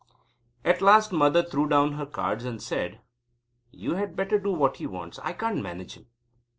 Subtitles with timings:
[0.65, 3.01] At last Mother threw down the cards and said:
[3.69, 5.19] "You had better do what he wants.
[5.19, 6.07] I can't manage him."